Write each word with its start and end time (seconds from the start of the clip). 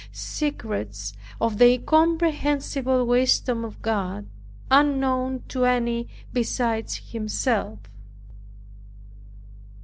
Secrets 0.11 1.13
of 1.39 1.59
the 1.59 1.67
incomprehensible 1.73 3.05
wisdom 3.05 3.63
of 3.63 3.79
God, 3.83 4.25
unknown 4.71 5.43
to 5.49 5.63
any 5.65 6.07
besides 6.33 7.11
Himself! 7.11 7.77